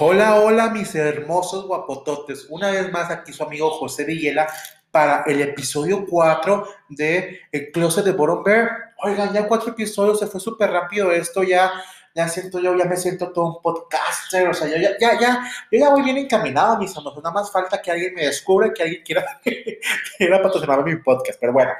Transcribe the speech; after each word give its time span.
Hola, 0.00 0.40
hola, 0.40 0.70
mis 0.70 0.92
hermosos 0.96 1.68
guapototes. 1.68 2.48
Una 2.50 2.72
vez 2.72 2.90
más 2.90 3.12
aquí 3.12 3.32
su 3.32 3.44
amigo 3.44 3.70
José 3.70 4.02
Villela 4.02 4.48
para 4.90 5.22
el 5.24 5.40
episodio 5.40 6.04
4 6.04 6.66
de 6.88 7.42
El 7.52 7.70
Closet 7.70 8.04
de 8.04 8.10
Bottom 8.10 8.42
Bear. 8.42 8.94
Oigan, 9.04 9.32
ya 9.32 9.46
cuatro 9.46 9.70
episodios, 9.70 10.18
se 10.18 10.26
fue 10.26 10.40
súper 10.40 10.72
rápido 10.72 11.12
esto, 11.12 11.44
ya, 11.44 11.70
ya 12.12 12.26
siento 12.26 12.58
yo, 12.58 12.76
ya 12.76 12.86
me 12.86 12.96
siento 12.96 13.30
todo 13.32 13.46
un 13.54 13.62
podcaster, 13.62 14.48
o 14.48 14.54
sea, 14.54 14.66
yo 14.66 14.78
ya, 14.78 14.98
ya, 14.98 15.16
ya, 15.20 15.48
yo 15.70 15.78
ya 15.78 15.90
voy 15.90 16.02
bien 16.02 16.16
encaminado, 16.16 16.76
mis 16.76 16.96
amigos, 16.96 17.18
nada 17.18 17.32
más 17.32 17.52
falta 17.52 17.80
que 17.80 17.92
alguien 17.92 18.14
me 18.14 18.26
descubra, 18.26 18.72
que 18.72 18.82
alguien 18.82 19.02
quiera, 19.04 19.24
quiera 20.18 20.42
patrocinar 20.42 20.84
mi 20.84 20.96
podcast, 20.96 21.38
pero 21.38 21.52
bueno, 21.52 21.70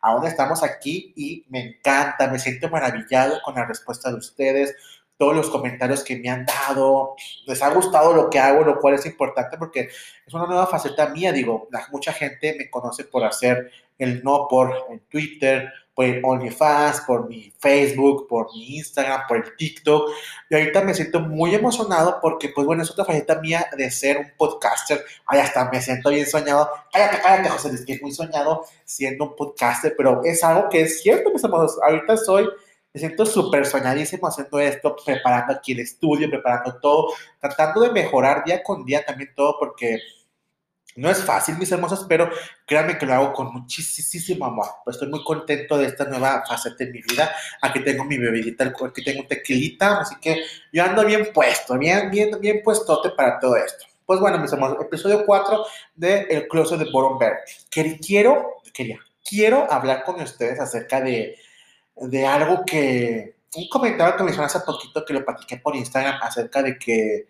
aún 0.00 0.24
estamos 0.24 0.62
aquí 0.62 1.12
y 1.16 1.44
me 1.48 1.60
encanta, 1.70 2.28
me 2.28 2.38
siento 2.38 2.68
maravillado 2.68 3.40
con 3.44 3.56
la 3.56 3.64
respuesta 3.64 4.10
de 4.10 4.18
ustedes, 4.18 4.76
todos 5.18 5.34
los 5.34 5.50
comentarios 5.50 6.04
que 6.04 6.16
me 6.16 6.28
han 6.28 6.44
dado, 6.44 7.14
les 7.46 7.62
ha 7.62 7.70
gustado 7.70 8.14
lo 8.14 8.28
que 8.28 8.38
hago, 8.38 8.64
lo 8.64 8.78
cual 8.78 8.94
es 8.94 9.06
importante 9.06 9.56
porque 9.56 9.88
es 10.26 10.34
una 10.34 10.46
nueva 10.46 10.66
faceta 10.66 11.08
mía, 11.08 11.32
digo, 11.32 11.68
mucha 11.90 12.12
gente 12.12 12.54
me 12.58 12.68
conoce 12.70 13.04
por 13.04 13.24
hacer 13.24 13.70
el 13.98 14.22
no 14.22 14.46
por 14.48 14.74
en 14.90 15.00
Twitter, 15.08 15.72
por 15.96 16.06
OnlyFans, 16.22 17.00
por 17.06 17.26
mi 17.26 17.50
Facebook, 17.58 18.28
por 18.28 18.52
mi 18.52 18.76
Instagram, 18.76 19.22
por 19.26 19.38
el 19.38 19.56
TikTok. 19.56 20.10
Y 20.50 20.54
ahorita 20.54 20.82
me 20.82 20.92
siento 20.92 21.20
muy 21.20 21.54
emocionado 21.54 22.18
porque, 22.20 22.50
pues 22.50 22.66
bueno, 22.66 22.82
es 22.82 22.90
otra 22.90 23.06
faceta 23.06 23.40
mía 23.40 23.66
de 23.74 23.90
ser 23.90 24.18
un 24.18 24.30
podcaster. 24.36 25.02
Ay, 25.24 25.40
hasta 25.40 25.70
me 25.70 25.80
siento 25.80 26.10
bien 26.10 26.26
soñado. 26.26 26.68
Cállate, 26.92 27.18
cállate, 27.22 27.48
José, 27.48 27.70
es 27.70 27.86
que 27.86 27.94
es 27.94 28.02
muy 28.02 28.12
soñado 28.12 28.66
siendo 28.84 29.24
un 29.24 29.36
podcaster, 29.36 29.94
pero 29.96 30.20
es 30.22 30.44
algo 30.44 30.68
que 30.68 30.82
es 30.82 31.00
cierto, 31.00 31.30
mis 31.32 31.42
amigos. 31.42 31.78
Ahorita 31.82 32.18
soy 32.18 32.46
me 32.96 33.00
siento 33.00 33.26
súper 33.26 33.66
soñadísimo 33.66 34.26
haciendo 34.26 34.58
esto, 34.58 34.96
preparando 35.04 35.52
aquí 35.52 35.72
el 35.72 35.80
estudio, 35.80 36.30
preparando 36.30 36.80
todo, 36.80 37.12
tratando 37.38 37.82
de 37.82 37.92
mejorar 37.92 38.42
día 38.42 38.62
con 38.62 38.86
día 38.86 39.04
también 39.04 39.34
todo, 39.36 39.58
porque 39.58 39.98
no 40.94 41.10
es 41.10 41.22
fácil, 41.22 41.58
mis 41.58 41.70
hermosos, 41.70 42.06
pero 42.08 42.30
créanme 42.64 42.96
que 42.96 43.04
lo 43.04 43.12
hago 43.12 43.34
con 43.34 43.52
muchísimo 43.52 44.46
amor. 44.46 44.68
Pues 44.82 44.96
estoy 44.96 45.10
muy 45.10 45.22
contento 45.24 45.76
de 45.76 45.88
esta 45.88 46.06
nueva 46.06 46.42
faceta 46.48 46.84
en 46.84 46.92
mi 46.92 47.02
vida. 47.02 47.30
Aquí 47.60 47.80
tengo 47.80 48.02
mi 48.06 48.16
bebidita, 48.16 48.64
aquí 48.64 49.04
tengo 49.04 49.26
tequilita, 49.26 50.00
así 50.00 50.14
que 50.18 50.42
yo 50.72 50.82
ando 50.82 51.04
bien 51.04 51.28
puesto, 51.34 51.76
bien, 51.76 52.10
bien, 52.10 52.30
bien 52.40 52.62
puestote 52.64 53.10
para 53.10 53.38
todo 53.38 53.56
esto. 53.56 53.84
Pues 54.06 54.20
bueno, 54.20 54.38
mis 54.38 54.50
hermosos, 54.50 54.78
episodio 54.80 55.26
4 55.26 55.66
de 55.96 56.20
El 56.30 56.48
Closet 56.48 56.78
de 56.78 56.90
Bottom 56.90 57.18
Bear. 57.18 57.40
Quiero, 57.68 58.62
quería, 58.72 59.00
quiero 59.22 59.70
hablar 59.70 60.02
con 60.02 60.18
ustedes 60.18 60.58
acerca 60.58 61.02
de 61.02 61.36
de 61.96 62.26
algo 62.26 62.64
que, 62.64 63.36
un 63.56 63.68
comentario 63.68 64.16
que 64.16 64.22
me 64.22 64.30
hicieron 64.30 64.46
hace 64.46 64.60
poquito 64.60 65.04
que 65.04 65.14
lo 65.14 65.24
platiqué 65.24 65.56
por 65.56 65.74
Instagram 65.74 66.18
acerca 66.22 66.62
de 66.62 66.78
que 66.78 67.28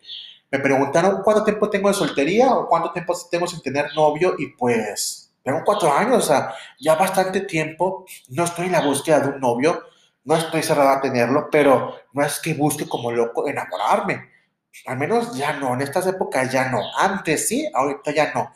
me 0.51 0.59
preguntaron 0.59 1.23
cuánto 1.23 1.45
tiempo 1.45 1.71
tengo 1.71 1.89
de 1.89 1.95
soltería 1.95 2.53
o 2.53 2.69
cuánto 2.69 2.93
tiempo 2.93 3.15
tengo 3.31 3.47
sin 3.47 3.61
tener 3.63 3.95
novio 3.95 4.35
y 4.39 4.49
pues 4.49 5.33
tengo 5.43 5.63
cuatro 5.65 5.93
años, 5.93 6.25
o 6.25 6.27
sea, 6.27 6.55
ya 6.81 6.97
bastante 6.97 7.43
tiempo, 7.43 8.05
no 8.31 8.45
estoy 8.45 8.67
en 8.67 8.73
la 8.73 8.81
búsqueda 8.81 9.21
de 9.21 9.29
un 9.29 9.41
novio, 9.41 9.85
no 10.25 10.35
estoy 10.35 10.63
cerrada 10.65 10.97
a 10.97 11.01
tenerlo, 11.01 11.49
pero 11.53 11.95
no 12.13 12.25
es 12.25 12.41
que 12.41 12.55
busque 12.55 12.89
como 12.89 13.13
loco 13.13 13.47
enamorarme 13.47 14.36
al 14.85 14.99
menos 14.99 15.37
ya 15.37 15.55
no, 15.55 15.75
en 15.75 15.81
estas 15.81 16.07
épocas 16.07 16.53
ya 16.53 16.69
no. 16.69 16.81
Antes 16.99 17.49
sí, 17.49 17.69
ahorita 17.73 18.11
ya 18.13 18.33
no. 18.35 18.53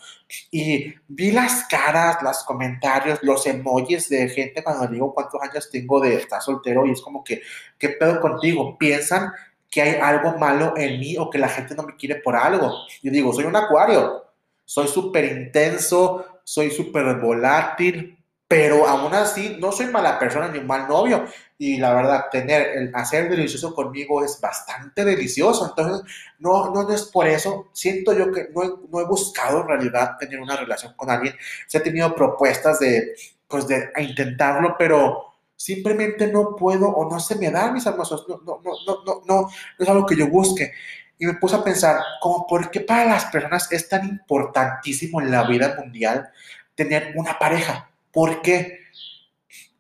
Y 0.51 0.95
vi 1.09 1.33
las 1.33 1.65
caras, 1.65 2.23
los 2.23 2.45
comentarios, 2.45 3.19
los 3.23 3.47
emojis 3.47 4.09
de 4.09 4.29
gente 4.29 4.63
cuando 4.63 4.87
digo 4.87 5.15
cuántos 5.15 5.41
años 5.43 5.71
tengo 5.71 6.01
de 6.01 6.17
estar 6.17 6.41
soltero 6.41 6.87
y 6.87 6.93
es 6.93 7.01
como 7.01 7.25
que, 7.25 7.43
¿qué 7.79 7.91
pedo 7.91 8.21
contigo? 8.21 8.77
Piensan 8.79 9.33
que 9.71 9.83
hay 9.83 9.95
algo 10.01 10.37
malo 10.39 10.75
en 10.77 10.99
mí 11.01 11.17
o 11.17 11.31
que 11.31 11.39
la 11.39 11.49
gente 11.49 11.75
no 11.75 11.85
me 11.85 11.97
quiere 11.97 12.17
por 12.17 12.37
algo. 12.37 12.73
Yo 13.03 13.11
digo, 13.11 13.33
soy 13.33 13.45
un 13.45 13.57
acuario, 13.57 14.25
soy 14.65 14.89
súper 14.89 15.25
intenso, 15.25 16.41
soy 16.45 16.71
súper 16.71 17.17
volátil, 17.17 18.19
pero 18.47 18.87
aún 18.87 19.15
así 19.15 19.57
no 19.61 19.71
soy 19.71 19.87
mala 19.87 20.19
persona 20.19 20.49
ni 20.49 20.59
un 20.59 20.67
mal 20.67 20.89
novio. 20.89 21.25
Y 21.61 21.77
la 21.77 21.93
verdad, 21.93 22.31
tener, 22.33 22.69
el 22.75 22.91
hacer 22.95 23.29
delicioso 23.29 23.75
conmigo 23.75 24.25
es 24.25 24.41
bastante 24.41 25.05
delicioso. 25.05 25.67
Entonces, 25.69 26.11
no, 26.39 26.71
no, 26.71 26.91
es 26.91 27.03
por 27.03 27.27
eso. 27.29 27.69
Siento 27.75 28.15
yo 28.15 28.33
que 28.33 28.49
no 28.55 28.63
he, 28.63 28.69
no 28.91 28.99
he 28.99 29.05
buscado 29.05 29.61
en 29.61 29.69
realidad 29.69 30.17
tener 30.19 30.41
una 30.41 30.57
relación 30.57 30.95
con 30.97 31.11
alguien. 31.11 31.35
Se 31.67 31.77
he 31.77 31.81
tenido 31.83 32.15
propuestas 32.15 32.81
de, 32.81 33.15
pues, 33.47 33.69
de 33.69 33.91
intentarlo, 33.99 34.75
pero 34.79 35.35
simplemente 35.55 36.29
no 36.29 36.57
puedo 36.57 36.89
o 36.89 37.11
no 37.11 37.21
se 37.21 37.37
me 37.37 37.51
da, 37.51 37.71
mis 37.71 37.85
hermosos. 37.85 38.27
No, 38.27 38.41
no, 38.43 38.63
no, 38.65 38.73
no, 38.87 39.05
no, 39.05 39.23
no, 39.27 39.43
no 39.43 39.51
es 39.79 39.87
algo 39.87 40.07
que 40.07 40.17
yo 40.17 40.29
busque. 40.29 40.73
Y 41.19 41.27
me 41.27 41.35
puse 41.35 41.57
a 41.57 41.63
pensar, 41.63 42.01
como 42.23 42.47
por 42.47 42.71
qué 42.71 42.81
para 42.81 43.05
las 43.05 43.27
personas 43.27 43.71
es 43.71 43.87
tan 43.87 44.09
importantísimo 44.09 45.21
en 45.21 45.31
la 45.31 45.47
vida 45.47 45.77
mundial 45.79 46.31
tener 46.75 47.13
una 47.17 47.39
pareja 47.39 47.91
¿Por 48.13 48.43
qué? 48.43 48.80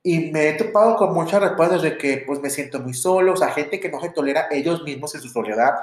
Y 0.03 0.31
me 0.31 0.49
he 0.49 0.53
topado 0.55 0.97
con 0.97 1.13
muchas 1.13 1.43
respuestas 1.43 1.83
de 1.83 1.99
que 1.99 2.25
pues 2.27 2.41
me 2.41 2.49
siento 2.49 2.81
muy 2.81 2.95
solo, 2.95 3.35
o 3.35 3.37
sea, 3.37 3.49
gente 3.49 3.79
que 3.79 3.91
no 3.91 4.01
se 4.01 4.11
tolera 4.11 4.49
ellos 4.51 4.83
mismos 4.83 5.15
en 5.15 5.21
su 5.21 5.29
soledad, 5.29 5.75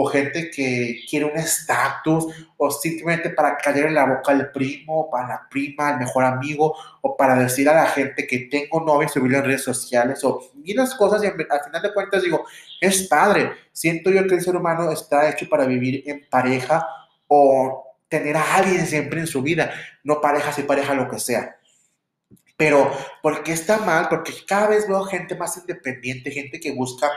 o 0.00 0.06
gente 0.06 0.48
que 0.50 1.00
quiere 1.10 1.26
un 1.26 1.36
estatus, 1.36 2.26
o 2.56 2.70
simplemente 2.70 3.30
para 3.30 3.56
caer 3.58 3.86
en 3.86 3.94
la 3.94 4.06
boca 4.06 4.30
al 4.30 4.52
primo, 4.52 5.10
para 5.10 5.28
la 5.28 5.48
prima, 5.50 5.88
al 5.88 5.98
mejor 5.98 6.24
amigo, 6.24 6.76
o 7.00 7.16
para 7.16 7.34
decir 7.34 7.68
a 7.68 7.74
la 7.74 7.86
gente 7.86 8.26
que 8.26 8.48
tengo 8.50 8.80
novio 8.80 9.06
y 9.08 9.10
subirlo 9.10 9.38
en 9.38 9.44
redes 9.44 9.64
sociales, 9.64 10.22
o 10.22 10.52
las 10.64 10.94
cosas, 10.94 11.24
y 11.24 11.26
al 11.26 11.34
final 11.34 11.82
de 11.82 11.92
cuentas 11.92 12.22
digo, 12.22 12.46
es 12.80 13.08
padre, 13.08 13.50
siento 13.72 14.10
yo 14.10 14.24
que 14.28 14.36
el 14.36 14.40
ser 14.40 14.54
humano 14.54 14.90
está 14.92 15.28
hecho 15.28 15.48
para 15.48 15.66
vivir 15.66 16.04
en 16.06 16.24
pareja 16.30 16.86
o 17.26 17.84
tener 18.08 18.36
a 18.36 18.54
alguien 18.54 18.86
siempre 18.86 19.20
en 19.20 19.26
su 19.26 19.42
vida, 19.42 19.72
no 20.04 20.20
pareja, 20.20 20.52
si 20.52 20.62
pareja, 20.62 20.94
lo 20.94 21.08
que 21.08 21.18
sea. 21.18 21.57
Pero, 22.58 22.90
¿por 23.22 23.44
qué 23.44 23.52
está 23.52 23.78
mal? 23.78 24.08
Porque 24.08 24.32
cada 24.44 24.66
vez 24.66 24.88
veo 24.88 25.04
gente 25.04 25.36
más 25.36 25.56
independiente, 25.56 26.32
gente 26.32 26.58
que 26.58 26.72
busca 26.72 27.08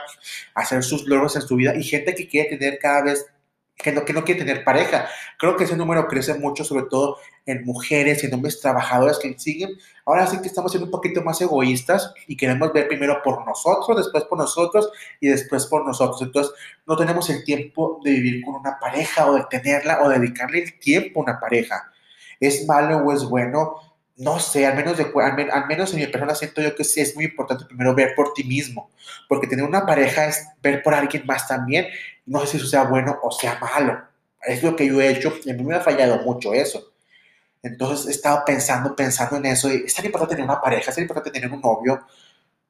hacer 0.54 0.84
sus 0.84 1.04
logros 1.08 1.34
en 1.34 1.42
su 1.42 1.56
vida 1.56 1.74
y 1.74 1.82
gente 1.82 2.14
que 2.14 2.28
quiere 2.28 2.56
tener 2.56 2.78
cada 2.78 3.02
vez, 3.02 3.26
que 3.74 3.90
no, 3.90 4.04
que 4.04 4.12
no 4.12 4.22
quiere 4.22 4.44
tener 4.44 4.62
pareja. 4.62 5.08
Creo 5.40 5.56
que 5.56 5.64
ese 5.64 5.76
número 5.76 6.06
crece 6.06 6.34
mucho, 6.34 6.62
sobre 6.62 6.84
todo 6.84 7.18
en 7.44 7.64
mujeres, 7.64 8.22
en 8.22 8.32
hombres 8.32 8.60
trabajadores 8.60 9.18
que 9.18 9.36
siguen. 9.36 9.70
Ahora 10.06 10.28
sí 10.28 10.40
que 10.40 10.46
estamos 10.46 10.70
siendo 10.70 10.84
un 10.84 10.92
poquito 10.92 11.22
más 11.22 11.40
egoístas 11.40 12.14
y 12.28 12.36
queremos 12.36 12.72
ver 12.72 12.86
primero 12.86 13.20
por 13.24 13.44
nosotros, 13.44 13.96
después 13.96 14.22
por 14.26 14.38
nosotros 14.38 14.92
y 15.20 15.26
después 15.26 15.66
por 15.66 15.84
nosotros. 15.84 16.22
Entonces, 16.22 16.54
no 16.86 16.96
tenemos 16.96 17.28
el 17.30 17.42
tiempo 17.42 17.98
de 18.04 18.12
vivir 18.12 18.44
con 18.44 18.54
una 18.54 18.78
pareja 18.78 19.28
o 19.28 19.34
de 19.34 19.44
tenerla 19.50 20.04
o 20.04 20.08
dedicarle 20.08 20.62
el 20.62 20.78
tiempo 20.78 21.18
a 21.18 21.24
una 21.24 21.40
pareja. 21.40 21.90
¿Es 22.38 22.64
malo 22.64 22.98
o 22.98 23.12
es 23.12 23.24
bueno? 23.24 23.91
No 24.16 24.38
sé, 24.38 24.66
al 24.66 24.76
menos, 24.76 24.96
de, 24.96 25.10
al, 25.52 25.66
menos 25.66 25.92
en 25.92 26.00
mi 26.00 26.06
persona 26.06 26.34
siento 26.34 26.60
yo 26.60 26.74
que 26.74 26.84
sí 26.84 27.00
es 27.00 27.14
muy 27.14 27.24
importante 27.24 27.64
primero 27.64 27.94
ver 27.94 28.14
por 28.14 28.34
ti 28.34 28.44
mismo, 28.44 28.90
porque 29.28 29.46
tener 29.46 29.64
una 29.64 29.86
pareja 29.86 30.26
es 30.26 30.46
ver 30.62 30.82
por 30.82 30.94
alguien 30.94 31.24
más 31.26 31.48
también, 31.48 31.86
no 32.26 32.40
sé 32.40 32.46
si 32.46 32.56
eso 32.58 32.66
sea 32.66 32.84
bueno 32.84 33.18
o 33.22 33.30
sea 33.30 33.58
malo, 33.58 34.02
es 34.42 34.62
lo 34.62 34.76
que 34.76 34.86
yo 34.86 35.00
he 35.00 35.10
hecho 35.10 35.32
y 35.44 35.50
a 35.50 35.54
mí 35.54 35.62
me 35.62 35.76
ha 35.76 35.80
fallado 35.80 36.18
mucho 36.22 36.52
eso. 36.52 36.92
Entonces 37.62 38.08
he 38.08 38.10
estado 38.10 38.42
pensando, 38.44 38.94
pensando 38.96 39.36
en 39.36 39.46
eso, 39.46 39.72
y 39.72 39.84
es 39.86 39.94
tan 39.94 40.04
importante 40.04 40.34
tener 40.34 40.50
una 40.50 40.60
pareja, 40.60 40.90
es 40.90 40.96
tan 40.96 41.02
importante 41.02 41.30
tener 41.30 41.50
un 41.52 41.60
novio, 41.60 42.00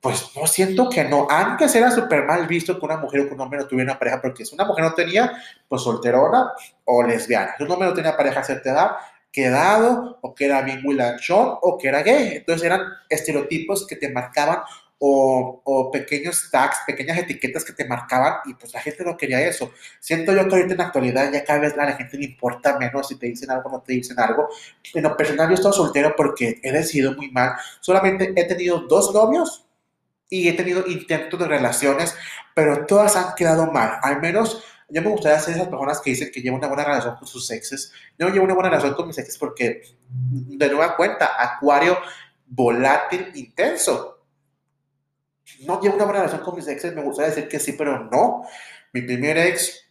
pues 0.02 0.32
no 0.36 0.46
siento 0.46 0.90
que 0.90 1.04
no. 1.04 1.28
Antes 1.30 1.74
era 1.74 1.90
súper 1.90 2.24
mal 2.24 2.46
visto 2.46 2.78
que 2.78 2.84
una 2.84 2.96
mujer 2.96 3.20
o 3.20 3.28
que 3.28 3.34
un 3.34 3.40
hombre 3.40 3.60
no 3.60 3.66
tuviera 3.66 3.92
una 3.92 3.98
pareja, 3.98 4.20
porque 4.20 4.44
si 4.44 4.54
una 4.54 4.64
mujer 4.64 4.84
no 4.84 4.94
tenía, 4.94 5.32
pues 5.68 5.82
solterona 5.82 6.52
o 6.84 7.02
lesbiana. 7.04 7.54
Si 7.56 7.62
un 7.62 7.70
hombre 7.70 7.88
no 7.88 7.94
tenía 7.94 8.16
pareja 8.16 8.40
a 8.40 8.44
cierta 8.44 8.70
edad, 8.70 8.90
quedado, 9.32 10.18
o 10.20 10.34
que 10.34 10.44
era 10.44 10.62
bien 10.62 10.82
lanchón, 10.84 11.56
o 11.62 11.78
que 11.78 11.88
era 11.88 12.02
gay. 12.02 12.36
Entonces 12.36 12.66
eran 12.66 12.82
estereotipos 13.08 13.86
que 13.86 13.96
te 13.96 14.10
marcaban 14.10 14.58
o, 15.04 15.90
pequeños 15.92 16.48
tags, 16.48 16.76
pequeñas 16.86 17.18
etiquetas 17.18 17.64
que 17.64 17.72
te 17.72 17.84
marcaban 17.84 18.34
y 18.44 18.54
pues 18.54 18.72
la 18.72 18.80
gente 18.80 19.02
no 19.04 19.16
quería 19.16 19.40
eso. 19.40 19.72
Siento 19.98 20.32
yo 20.32 20.46
que 20.46 20.54
ahorita 20.54 20.74
en 20.74 20.78
la 20.78 20.84
actualidad 20.84 21.32
ya 21.32 21.44
cada 21.44 21.58
vez 21.58 21.76
a 21.76 21.84
la 21.84 21.94
gente 21.94 22.16
le 22.16 22.26
importa 22.26 22.78
menos 22.78 23.08
si 23.08 23.16
te 23.16 23.26
dicen 23.26 23.50
algo 23.50 23.68
o 23.68 23.72
no 23.72 23.80
te 23.80 23.94
dicen 23.94 24.20
algo. 24.20 24.48
En 24.94 25.02
lo 25.02 25.16
personal 25.16 25.48
yo 25.48 25.54
estoy 25.54 25.72
soltero 25.72 26.14
porque 26.16 26.60
he 26.62 26.70
decidido 26.70 27.14
muy 27.14 27.32
mal. 27.32 27.54
Solamente 27.80 28.32
he 28.36 28.44
tenido 28.44 28.78
dos 28.82 29.12
novios 29.12 29.66
y 30.30 30.48
he 30.48 30.52
tenido 30.52 30.86
intentos 30.86 31.38
de 31.40 31.48
relaciones, 31.48 32.14
pero 32.54 32.86
todas 32.86 33.16
han 33.16 33.34
quedado 33.34 33.72
mal. 33.72 33.98
Al 34.02 34.20
menos 34.20 34.62
yo 34.92 35.00
me 35.00 35.08
gustaría 35.08 35.38
ser 35.40 35.54
esas 35.54 35.68
personas 35.68 36.00
que 36.00 36.10
dicen 36.10 36.30
que 36.32 36.42
llevan 36.42 36.58
una 36.58 36.68
buena 36.68 36.84
relación 36.84 37.16
con 37.16 37.26
sus 37.26 37.50
exes. 37.50 37.92
Yo 38.18 38.28
llevo 38.28 38.44
una 38.44 38.54
buena 38.54 38.68
relación 38.68 38.94
con 38.94 39.06
mis 39.06 39.16
exes 39.16 39.38
porque, 39.38 39.82
de 40.08 40.68
nueva 40.68 40.96
cuenta, 40.96 41.30
acuario 41.38 41.98
volátil 42.46 43.30
intenso. 43.34 44.22
No 45.60 45.80
llevo 45.80 45.94
una 45.94 46.04
buena 46.04 46.20
relación 46.20 46.42
con 46.42 46.56
mis 46.56 46.68
exes, 46.68 46.94
me 46.94 47.02
gustaría 47.02 47.30
decir 47.30 47.48
que 47.48 47.58
sí, 47.58 47.72
pero 47.72 48.04
no. 48.10 48.42
Mi 48.92 49.00
primer 49.00 49.38
ex 49.38 49.82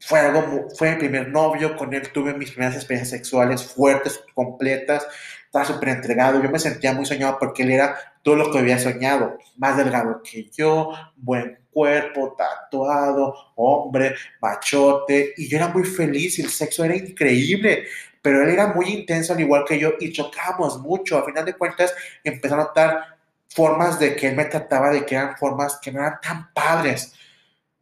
fue 0.00 0.20
algo, 0.20 0.68
fue 0.76 0.90
mi 0.92 0.98
primer 0.98 1.28
novio, 1.28 1.76
con 1.76 1.94
él 1.94 2.12
tuve 2.12 2.34
mis 2.34 2.50
primeras 2.50 2.74
experiencias 2.74 3.18
sexuales 3.18 3.64
fuertes, 3.64 4.22
completas, 4.34 5.06
estaba 5.46 5.64
súper 5.64 5.88
entregado, 5.90 6.42
yo 6.42 6.50
me 6.50 6.58
sentía 6.58 6.92
muy 6.92 7.06
soñado 7.06 7.38
porque 7.38 7.62
él 7.62 7.70
era 7.70 8.13
todo 8.24 8.36
lo 8.36 8.50
que 8.50 8.58
había 8.58 8.78
soñado, 8.78 9.38
más 9.58 9.76
delgado 9.76 10.22
que 10.24 10.48
yo, 10.50 10.92
buen 11.14 11.58
cuerpo, 11.70 12.34
tatuado, 12.36 13.34
hombre, 13.54 14.14
machote, 14.40 15.34
y 15.36 15.46
yo 15.46 15.58
era 15.58 15.68
muy 15.68 15.84
feliz 15.84 16.38
el 16.38 16.48
sexo 16.48 16.84
era 16.84 16.96
increíble, 16.96 17.84
pero 18.22 18.42
él 18.42 18.48
era 18.48 18.68
muy 18.68 18.86
intenso 18.86 19.34
al 19.34 19.40
igual 19.40 19.64
que 19.68 19.78
yo 19.78 19.92
y 20.00 20.10
chocábamos 20.10 20.80
mucho. 20.80 21.18
A 21.18 21.26
final 21.26 21.44
de 21.44 21.52
cuentas, 21.52 21.94
empecé 22.24 22.54
a 22.54 22.58
notar 22.58 23.18
formas 23.50 23.98
de 23.98 24.16
que 24.16 24.28
él 24.28 24.36
me 24.36 24.46
trataba 24.46 24.90
de 24.90 25.04
que 25.04 25.14
eran 25.14 25.36
formas 25.36 25.78
que 25.82 25.92
no 25.92 26.00
eran 26.00 26.18
tan 26.22 26.50
padres. 26.54 27.12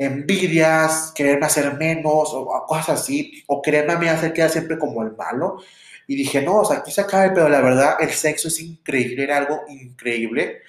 Envidias, 0.02 1.12
quererme 1.14 1.46
hacer 1.46 1.75
menos 1.76 2.31
o 2.32 2.64
cosas 2.66 3.00
así, 3.00 3.43
o 3.46 3.62
quererme 3.62 3.93
a 3.94 3.99
mí 3.99 4.08
hacer 4.08 4.32
quedar 4.32 4.50
siempre 4.50 4.78
como 4.78 5.02
el 5.02 5.16
malo. 5.16 5.58
Y 6.06 6.16
dije, 6.16 6.43
no, 6.43 6.56
o 6.60 6.64
sea, 6.64 6.78
aquí 6.78 6.90
se 6.90 7.00
acabe, 7.00 7.31
pero 7.31 7.49
la 7.49 7.60
verdad, 7.60 7.96
el 8.00 8.10
sexo 8.10 8.49
es 8.49 8.60
increíble, 8.60 9.22
era 9.22 9.38
algo 9.38 9.62
increíble 9.69 10.62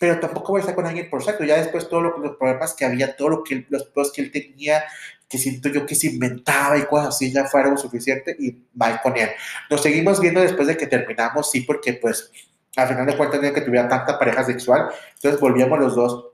pero 0.00 0.18
tampoco 0.18 0.52
voy 0.52 0.60
a 0.60 0.62
estar 0.62 0.74
con 0.74 0.86
alguien 0.86 1.10
por 1.10 1.22
sexo. 1.22 1.44
Ya 1.44 1.58
después 1.58 1.86
todos 1.86 2.02
los 2.02 2.36
problemas 2.38 2.72
que 2.72 2.86
había, 2.86 3.14
todo 3.14 3.28
lo 3.28 3.44
que 3.44 3.66
los 3.68 3.84
problemas 3.84 4.12
que 4.14 4.22
él 4.22 4.32
tenía, 4.32 4.82
que 5.28 5.36
siento 5.36 5.68
yo 5.68 5.84
que 5.84 5.94
se 5.94 6.06
inventaba 6.06 6.78
y 6.78 6.86
cosas 6.86 7.08
así, 7.08 7.30
ya 7.30 7.44
fue 7.44 7.60
algo 7.60 7.76
suficiente 7.76 8.34
y 8.38 8.56
va 8.80 8.98
con 9.02 9.14
él. 9.18 9.28
Nos 9.68 9.82
seguimos 9.82 10.18
viendo 10.18 10.40
después 10.40 10.66
de 10.68 10.78
que 10.78 10.86
terminamos, 10.86 11.50
sí, 11.50 11.60
porque 11.60 11.92
pues 11.92 12.32
al 12.76 12.88
final 12.88 13.04
de 13.04 13.14
cuentas 13.14 13.40
tenía 13.40 13.54
que 13.54 13.60
tuviera 13.60 13.88
tanta 13.88 14.18
pareja 14.18 14.42
sexual, 14.42 14.88
entonces 15.16 15.38
volvíamos 15.38 15.78
los 15.78 15.94
dos 15.94 16.29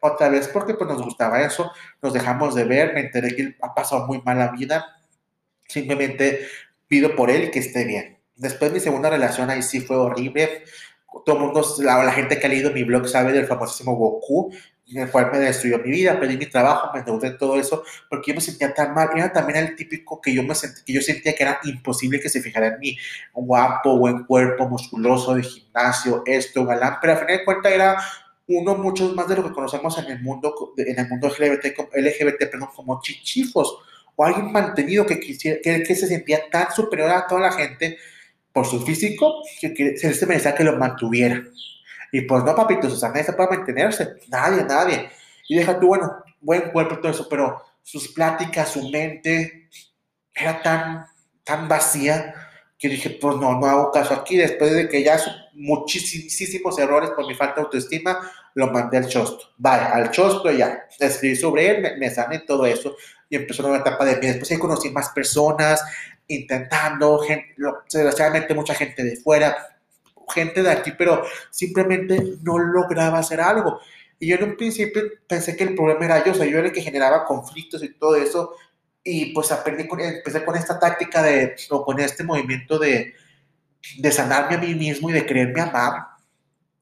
otra 0.00 0.28
vez 0.28 0.48
porque 0.48 0.74
pues 0.74 0.88
nos 0.90 1.02
gustaba 1.02 1.42
eso, 1.42 1.70
nos 2.02 2.12
dejamos 2.12 2.54
de 2.54 2.64
ver, 2.64 2.94
me 2.94 3.00
enteré 3.00 3.34
que 3.36 3.42
él 3.42 3.56
ha 3.62 3.74
pasado 3.74 4.06
muy 4.06 4.20
mala 4.22 4.48
vida, 4.48 4.84
simplemente 5.68 6.46
pido 6.88 7.14
por 7.14 7.30
él 7.30 7.50
que 7.50 7.60
esté 7.60 7.84
bien. 7.84 8.18
Después 8.36 8.72
mi 8.72 8.80
segunda 8.80 9.10
relación 9.10 9.50
ahí 9.50 9.62
sí 9.62 9.80
fue 9.80 9.96
horrible, 9.96 10.64
todo 11.24 11.36
el 11.36 11.42
mundo, 11.42 11.64
la, 11.80 12.12
gente 12.12 12.38
que 12.38 12.46
ha 12.46 12.50
leído 12.50 12.70
mi 12.72 12.84
blog 12.84 13.08
sabe 13.08 13.32
del 13.32 13.46
famosísimo 13.46 13.96
Goku, 13.96 14.52
en 14.88 15.02
el 15.02 15.10
cual 15.10 15.30
me 15.30 15.38
destruyó 15.38 15.78
mi 15.78 15.90
vida, 15.90 16.18
perdí 16.18 16.36
mi 16.36 16.46
trabajo, 16.46 16.90
me 16.92 17.00
endeudé 17.00 17.32
todo 17.32 17.58
eso, 17.58 17.84
porque 18.08 18.30
yo 18.30 18.34
me 18.34 18.40
sentía 18.40 18.74
tan 18.74 18.94
mal. 18.94 19.10
Era 19.14 19.32
también 19.32 19.58
el 19.58 19.76
típico 19.76 20.20
que 20.20 20.34
yo, 20.34 20.42
me 20.42 20.54
sentí, 20.54 20.82
que 20.84 20.92
yo 20.92 21.00
sentía 21.00 21.34
que 21.34 21.42
era 21.42 21.60
imposible 21.64 22.20
que 22.20 22.28
se 22.28 22.40
fijara 22.40 22.68
en 22.68 22.78
mí. 22.80 22.96
Guapo, 23.32 23.98
buen 23.98 24.24
cuerpo, 24.24 24.68
musculoso, 24.68 25.34
de 25.34 25.42
gimnasio, 25.42 26.22
esto, 26.26 26.64
galán, 26.64 26.98
pero 27.00 27.12
al 27.12 27.18
final 27.20 27.38
de 27.38 27.44
cuentas 27.44 27.72
era 27.72 28.02
uno 28.58 28.74
mucho 28.76 29.14
más 29.14 29.28
de 29.28 29.36
lo 29.36 29.44
que 29.44 29.52
conocemos 29.52 29.96
en 29.98 30.06
el 30.06 30.22
mundo, 30.22 30.74
en 30.76 30.98
el 30.98 31.08
mundo 31.08 31.28
LGBT, 31.28 31.78
LGBT 31.94 32.50
perdón, 32.50 32.70
como 32.74 33.00
chichifos, 33.00 33.78
o 34.16 34.24
alguien 34.24 34.52
mantenido 34.52 35.06
que, 35.06 35.20
quisiera, 35.20 35.60
que, 35.62 35.82
que 35.82 35.94
se 35.94 36.06
sentía 36.06 36.48
tan 36.50 36.72
superior 36.72 37.10
a 37.10 37.26
toda 37.26 37.40
la 37.40 37.52
gente 37.52 37.98
por 38.52 38.66
su 38.66 38.84
físico, 38.84 39.42
que, 39.60 39.96
se 39.96 40.26
merecía 40.26 40.54
que 40.54 40.64
lo 40.64 40.76
mantuviera. 40.76 41.42
Y 42.12 42.22
pues 42.22 42.42
no, 42.44 42.54
papito, 42.54 42.90
Susana, 42.90 43.14
nadie 43.14 43.26
se 43.26 43.32
puede 43.34 43.50
mantenerse. 43.50 44.16
Nadie, 44.28 44.64
nadie. 44.64 45.08
Y 45.48 45.56
deja 45.56 45.78
tú, 45.78 45.88
bueno, 45.88 46.24
buen 46.40 46.70
cuerpo 46.70 46.94
y 46.94 47.00
todo 47.00 47.12
eso, 47.12 47.28
pero 47.28 47.62
sus 47.82 48.08
pláticas, 48.08 48.72
su 48.72 48.88
mente, 48.90 49.68
era 50.34 50.62
tan, 50.62 51.06
tan 51.44 51.68
vacía 51.68 52.34
que 52.80 52.88
dije, 52.88 53.10
pues 53.10 53.36
no, 53.36 53.60
no 53.60 53.66
hago 53.66 53.92
caso 53.92 54.14
aquí. 54.14 54.38
Después 54.38 54.72
de 54.72 54.88
que 54.88 55.04
ya 55.04 55.20
muchísimos 55.52 56.78
errores 56.78 57.10
por 57.10 57.26
mi 57.26 57.34
falta 57.34 57.56
de 57.56 57.60
autoestima, 57.62 58.18
lo 58.54 58.68
mandé 58.68 58.96
al 58.96 59.06
chosto. 59.06 59.50
Vaya, 59.58 59.92
al 59.92 60.10
chosto 60.10 60.50
ya. 60.50 60.86
Escribí 60.98 61.36
sobre 61.36 61.68
él, 61.68 61.82
me, 61.82 61.96
me 61.98 62.10
sané 62.10 62.40
todo 62.40 62.64
eso 62.64 62.96
y 63.28 63.36
empezó 63.36 63.66
una 63.66 63.78
etapa 63.78 64.06
de 64.06 64.16
mí. 64.16 64.26
Después 64.26 64.50
ahí 64.50 64.58
conocí 64.58 64.88
más 64.90 65.10
personas, 65.10 65.82
intentando, 66.26 67.18
gente, 67.18 67.54
desgraciadamente 67.92 68.54
mucha 68.54 68.74
gente 68.74 69.04
de 69.04 69.16
fuera, 69.16 69.78
gente 70.32 70.62
de 70.62 70.70
aquí, 70.70 70.92
pero 70.96 71.22
simplemente 71.50 72.18
no 72.42 72.58
lograba 72.58 73.18
hacer 73.18 73.42
algo. 73.42 73.78
Y 74.18 74.28
yo 74.28 74.36
en 74.36 74.44
un 74.44 74.56
principio 74.56 75.02
pensé 75.26 75.54
que 75.54 75.64
el 75.64 75.74
problema 75.74 76.06
era 76.06 76.24
yo, 76.24 76.32
o 76.32 76.34
sea, 76.34 76.46
yo 76.46 76.58
era 76.58 76.68
el 76.68 76.72
que 76.72 76.82
generaba 76.82 77.24
conflictos 77.24 77.82
y 77.82 77.94
todo 77.94 78.16
eso, 78.16 78.54
y 79.02 79.32
pues 79.32 79.50
aprendí 79.52 79.88
empecé 79.90 80.44
con 80.44 80.56
esta 80.56 80.78
táctica 80.78 81.22
de, 81.22 81.56
o 81.70 81.84
con 81.84 82.00
este 82.00 82.24
movimiento 82.24 82.78
de, 82.78 83.14
de 83.98 84.12
sanarme 84.12 84.56
a 84.56 84.58
mí 84.58 84.74
mismo 84.74 85.10
y 85.10 85.12
de 85.12 85.26
quererme 85.26 85.60
amar. 85.60 86.08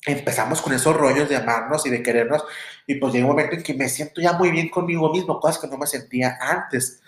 Empezamos 0.07 0.61
con 0.63 0.73
esos 0.73 0.97
rollos 0.97 1.29
de 1.29 1.37
amarnos 1.37 1.85
y 1.87 1.91
de 1.91 2.03
querernos, 2.03 2.45
y 2.87 2.95
pues 2.97 3.13
llegó 3.13 3.29
un 3.29 3.37
momento 3.37 3.57
en 3.57 3.63
que 3.63 3.75
me 3.75 3.89
siento 3.89 4.21
ya 4.21 4.33
muy 4.33 4.51
bien 4.51 4.69
conmigo 4.69 5.13
mismo, 5.13 5.41
cosas 5.41 5.61
que 5.61 5.69
no 5.69 5.77
me 5.77 5.87
sentía 5.87 6.39
antes 6.41 7.03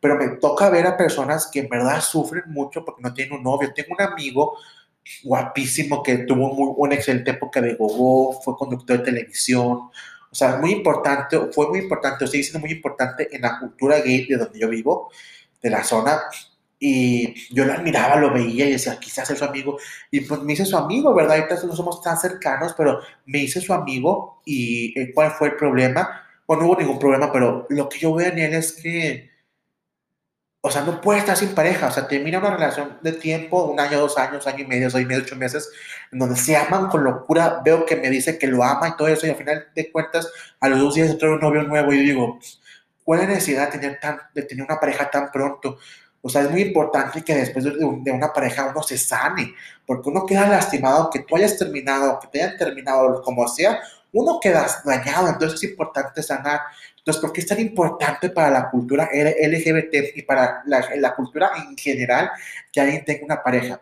pero 0.00 0.16
me 0.16 0.28
toca 0.36 0.70
ver 0.70 0.86
a 0.86 0.96
personas 0.96 1.48
que 1.52 1.60
en 1.60 1.68
verdad 1.68 2.00
sufren 2.00 2.44
mucho 2.46 2.84
porque 2.84 3.02
no 3.02 3.12
tienen 3.12 3.34
un 3.34 3.42
novio. 3.42 3.72
Tengo 3.74 3.94
un 3.98 4.02
amigo 4.02 4.58
guapísimo 5.22 6.02
que 6.02 6.18
tuvo 6.18 6.52
muy, 6.54 6.74
una 6.76 6.94
excelente 6.94 7.32
época 7.32 7.60
de 7.60 7.74
gogo, 7.74 8.40
fue 8.42 8.56
conductor 8.56 8.98
de 8.98 9.04
televisión, 9.04 9.90
o 10.36 10.38
sea, 10.38 10.58
muy 10.58 10.70
importante, 10.70 11.38
fue 11.50 11.66
muy 11.70 11.78
importante, 11.78 12.26
o 12.26 12.28
sigue 12.28 12.42
siendo 12.42 12.60
muy 12.60 12.70
importante 12.70 13.34
en 13.34 13.40
la 13.40 13.58
cultura 13.58 14.00
gay 14.00 14.26
de 14.26 14.36
donde 14.36 14.58
yo 14.58 14.68
vivo, 14.68 15.10
de 15.62 15.70
la 15.70 15.82
zona, 15.82 16.20
y 16.78 17.54
yo 17.54 17.64
lo 17.64 17.72
admiraba, 17.72 18.16
lo 18.16 18.34
veía 18.34 18.66
y 18.66 18.72
decía, 18.72 18.98
quizás 19.00 19.30
es 19.30 19.38
su 19.38 19.46
amigo, 19.46 19.78
y 20.10 20.20
pues 20.20 20.42
me 20.42 20.52
hice 20.52 20.66
su 20.66 20.76
amigo, 20.76 21.14
¿verdad? 21.14 21.38
Ahorita 21.38 21.66
no 21.66 21.74
somos 21.74 22.02
tan 22.02 22.18
cercanos, 22.18 22.74
pero 22.76 23.00
me 23.24 23.38
hice 23.38 23.62
su 23.62 23.72
amigo, 23.72 24.42
y 24.44 24.92
eh, 25.00 25.10
¿cuál 25.14 25.30
fue 25.30 25.48
el 25.48 25.56
problema? 25.56 26.22
Bueno, 26.46 26.64
no 26.64 26.68
hubo 26.68 26.80
ningún 26.80 26.98
problema, 26.98 27.32
pero 27.32 27.66
lo 27.70 27.88
que 27.88 27.98
yo 27.98 28.12
veo 28.12 28.28
en 28.28 28.38
él 28.38 28.52
es 28.52 28.72
que 28.72 29.30
o 30.66 30.70
sea, 30.72 30.82
no 30.82 31.00
puede 31.00 31.20
estar 31.20 31.36
sin 31.36 31.54
pareja, 31.54 31.86
o 31.86 31.92
sea, 31.92 32.08
termina 32.08 32.40
una 32.40 32.50
relación 32.50 32.98
de 33.00 33.12
tiempo, 33.12 33.66
un 33.66 33.78
año, 33.78 34.00
dos 34.00 34.18
años, 34.18 34.48
año 34.48 34.64
y 34.64 34.66
medio, 34.66 34.90
seis 34.90 35.06
meses, 35.06 35.22
ocho 35.24 35.36
meses, 35.36 35.70
en 36.10 36.18
donde 36.18 36.34
se 36.34 36.56
aman 36.56 36.88
con 36.88 37.04
locura, 37.04 37.62
veo 37.64 37.86
que 37.86 37.94
me 37.94 38.10
dice 38.10 38.36
que 38.36 38.48
lo 38.48 38.64
ama 38.64 38.88
y 38.88 38.96
todo 38.96 39.06
eso, 39.06 39.28
y 39.28 39.30
al 39.30 39.36
final 39.36 39.68
de 39.76 39.92
cuentas, 39.92 40.28
a 40.58 40.68
los 40.68 40.80
dos 40.80 40.94
días 40.96 41.16
trae 41.18 41.30
un 41.30 41.38
novio 41.38 41.62
nuevo, 41.62 41.92
y 41.92 42.00
digo, 42.00 42.40
¿cuál 43.04 43.20
es 43.20 43.28
la 43.28 43.34
necesidad 43.34 43.70
de 43.70 43.78
tener, 43.78 44.00
tan, 44.00 44.18
tener 44.34 44.64
una 44.64 44.80
pareja 44.80 45.08
tan 45.08 45.30
pronto? 45.30 45.78
O 46.20 46.28
sea, 46.28 46.42
es 46.42 46.50
muy 46.50 46.62
importante 46.62 47.22
que 47.22 47.36
después 47.36 47.64
de, 47.64 48.10
una 48.10 48.32
pareja 48.32 48.66
uno 48.68 48.82
se 48.82 48.98
sane, 48.98 49.54
porque 49.86 50.08
uno 50.08 50.26
queda 50.26 50.48
lastimado, 50.48 51.02
aunque 51.02 51.20
tú 51.20 51.36
hayas 51.36 51.56
terminado, 51.56 52.10
aunque 52.10 52.26
te 52.26 52.42
hayan 52.42 52.58
terminado, 52.58 53.22
como 53.22 53.46
sea, 53.46 53.80
uno 54.16 54.40
queda 54.40 54.66
dañado, 54.84 55.28
entonces 55.28 55.62
es 55.62 55.70
importante 55.70 56.22
sanar. 56.22 56.60
Entonces, 56.96 57.20
¿por 57.20 57.32
qué 57.32 57.40
es 57.40 57.46
tan 57.46 57.60
importante 57.60 58.30
para 58.30 58.50
la 58.50 58.70
cultura 58.70 59.10
LGBT 59.12 60.16
y 60.16 60.22
para 60.22 60.62
la, 60.66 61.14
cultura 61.14 61.50
en 61.56 61.76
general 61.76 62.30
que 62.72 62.80
alguien 62.80 63.04
tenga 63.04 63.26
una 63.26 63.42
pareja? 63.42 63.80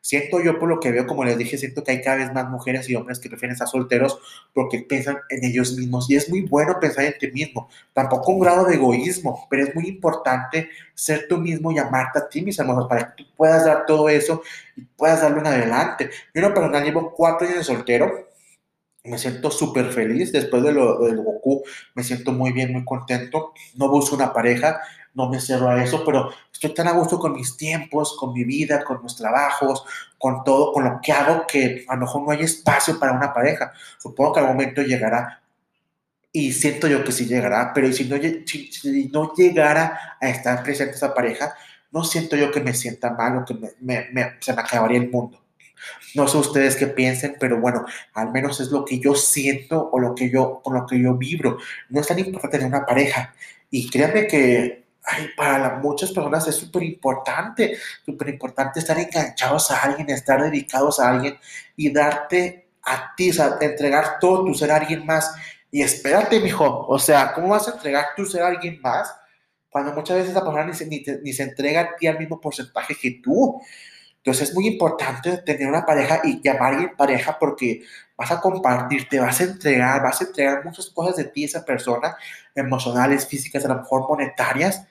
Siento 0.00 0.40
yo 0.42 0.58
por 0.58 0.68
lo 0.68 0.80
que 0.80 0.90
veo, 0.90 1.06
como 1.06 1.24
les 1.24 1.38
dije, 1.38 1.56
siento 1.56 1.84
que 1.84 1.92
hay 1.92 2.02
cada 2.02 2.16
vez 2.16 2.32
más 2.32 2.48
mujeres 2.50 2.88
y 2.88 2.94
hombres 2.94 3.18
que 3.18 3.28
prefieren 3.28 3.52
estar 3.52 3.68
solteros 3.68 4.18
porque 4.52 4.80
piensan 4.80 5.18
en 5.30 5.44
ellos 5.44 5.76
mismos. 5.76 6.10
Y 6.10 6.16
es 6.16 6.28
muy 6.28 6.42
bueno 6.42 6.78
pensar 6.80 7.04
en 7.04 7.16
ti 7.18 7.30
mismo. 7.30 7.68
Tampoco 7.92 8.32
un 8.32 8.40
grado 8.40 8.66
de 8.66 8.74
egoísmo, 8.74 9.46
pero 9.48 9.64
es 9.64 9.74
muy 9.74 9.86
importante 9.86 10.68
ser 10.94 11.26
tú 11.28 11.38
mismo 11.38 11.72
y 11.72 11.78
amarte 11.78 12.18
a 12.18 12.28
ti, 12.28 12.42
mis 12.42 12.58
hermanos, 12.58 12.86
para 12.86 13.14
que 13.14 13.22
tú 13.22 13.30
puedas 13.36 13.64
dar 13.64 13.86
todo 13.86 14.08
eso 14.08 14.42
y 14.76 14.82
puedas 14.82 15.22
darlo 15.22 15.40
en 15.40 15.46
adelante. 15.46 16.10
Yo, 16.34 16.42
no, 16.42 16.52
personal, 16.52 16.84
llevo 16.84 17.12
cuatro 17.14 17.46
años 17.46 17.58
de 17.58 17.64
soltero 17.64 18.33
me 19.04 19.18
siento 19.18 19.50
súper 19.50 19.92
feliz 19.92 20.32
después 20.32 20.62
de 20.62 20.72
lo 20.72 21.04
del 21.04 21.20
Goku, 21.20 21.62
me 21.94 22.02
siento 22.02 22.32
muy 22.32 22.52
bien, 22.52 22.72
muy 22.72 22.84
contento, 22.84 23.52
no 23.76 23.88
busco 23.88 24.16
una 24.16 24.32
pareja, 24.32 24.80
no 25.12 25.28
me 25.28 25.40
cierro 25.40 25.68
a 25.68 25.82
eso, 25.82 26.04
pero 26.04 26.30
estoy 26.52 26.74
tan 26.74 26.88
a 26.88 26.92
gusto 26.92 27.18
con 27.18 27.34
mis 27.34 27.56
tiempos, 27.56 28.16
con 28.18 28.32
mi 28.32 28.44
vida, 28.44 28.82
con 28.82 29.02
mis 29.02 29.14
trabajos, 29.14 29.84
con 30.18 30.42
todo, 30.42 30.72
con 30.72 30.84
lo 30.84 31.00
que 31.02 31.12
hago, 31.12 31.46
que 31.46 31.84
a 31.86 31.94
lo 31.94 32.00
mejor 32.00 32.22
no 32.22 32.32
hay 32.32 32.40
espacio 32.40 32.98
para 32.98 33.12
una 33.12 33.32
pareja. 33.32 33.72
Supongo 33.98 34.32
que 34.32 34.40
algún 34.40 34.56
momento 34.56 34.82
llegará 34.82 35.42
y 36.32 36.52
siento 36.52 36.88
yo 36.88 37.04
que 37.04 37.12
sí 37.12 37.26
llegará, 37.26 37.72
pero 37.72 37.92
si 37.92 38.06
no, 38.06 38.16
si, 38.16 39.10
no 39.12 39.32
llegara 39.36 40.16
a 40.20 40.28
estar 40.28 40.64
presente 40.64 40.96
esa 40.96 41.14
pareja, 41.14 41.54
no 41.92 42.02
siento 42.02 42.34
yo 42.36 42.50
que 42.50 42.60
me 42.60 42.74
sienta 42.74 43.10
mal 43.10 43.36
o 43.36 43.44
que 43.44 43.54
me, 43.54 44.36
se 44.40 44.52
me 44.52 44.60
acabaría 44.60 44.98
el 44.98 45.10
mundo. 45.10 45.43
No 46.14 46.28
sé 46.28 46.36
ustedes 46.38 46.76
qué 46.76 46.86
piensen, 46.86 47.36
pero 47.38 47.60
bueno, 47.60 47.84
al 48.14 48.30
menos 48.30 48.60
es 48.60 48.68
lo 48.68 48.84
que 48.84 49.00
yo 49.00 49.14
siento 49.14 49.90
o 49.90 49.98
lo 49.98 50.14
que 50.14 50.30
yo, 50.30 50.60
con 50.62 50.74
lo 50.74 50.86
que 50.86 51.00
yo 51.00 51.14
vibro. 51.14 51.58
No 51.88 52.00
es 52.00 52.06
tan 52.06 52.18
importante 52.18 52.58
tener 52.58 52.72
una 52.72 52.86
pareja. 52.86 53.34
Y 53.70 53.90
créanme 53.90 54.26
que 54.26 54.84
para 55.36 55.78
muchas 55.78 56.12
personas 56.12 56.46
es 56.48 56.56
súper 56.56 56.82
importante, 56.82 57.76
súper 58.04 58.28
importante 58.30 58.80
estar 58.80 58.98
enganchados 58.98 59.70
a 59.70 59.82
alguien, 59.82 60.08
estar 60.10 60.42
dedicados 60.42 60.98
a 60.98 61.10
alguien 61.10 61.38
y 61.76 61.92
darte 61.92 62.68
a 62.82 63.14
ti, 63.14 63.30
o 63.30 63.32
sea, 63.32 63.58
entregar 63.60 64.18
todo 64.20 64.44
tu 64.44 64.54
ser 64.54 64.70
a 64.70 64.76
alguien 64.76 65.04
más. 65.04 65.34
Y 65.70 65.82
espérate, 65.82 66.40
mijo, 66.40 66.86
o 66.86 66.98
sea, 66.98 67.32
¿cómo 67.32 67.48
vas 67.48 67.68
a 67.68 67.72
entregar 67.72 68.06
tu 68.16 68.24
ser 68.24 68.42
a 68.42 68.48
alguien 68.48 68.80
más 68.80 69.14
cuando 69.68 69.92
muchas 69.92 70.16
veces 70.16 70.30
esa 70.30 70.44
persona 70.44 70.64
ni 70.64 70.74
se, 70.74 70.86
ni, 70.86 71.04
ni 71.22 71.32
se 71.32 71.42
entrega 71.42 71.80
a 71.80 71.96
ti 71.96 72.06
al 72.06 72.18
mismo 72.18 72.40
porcentaje 72.40 72.94
que 72.94 73.20
tú? 73.22 73.60
Entonces 74.24 74.48
es 74.48 74.54
muy 74.54 74.66
importante 74.66 75.36
tener 75.38 75.68
una 75.68 75.84
pareja 75.84 76.22
y 76.24 76.40
llamar 76.40 76.96
pareja 76.96 77.38
porque 77.38 77.82
vas 78.16 78.30
a 78.30 78.40
compartir, 78.40 79.06
te 79.06 79.20
vas 79.20 79.38
a 79.40 79.44
entregar, 79.44 80.02
vas 80.02 80.18
a 80.22 80.24
entregar 80.24 80.64
muchas 80.64 80.88
cosas 80.88 81.16
de 81.16 81.24
ti 81.24 81.42
a 81.42 81.46
esa 81.46 81.64
persona, 81.64 82.16
emocionales, 82.54 83.26
físicas, 83.26 83.64
a 83.66 83.68
lo 83.68 83.76
mejor 83.76 84.08
monetarias, 84.08 84.86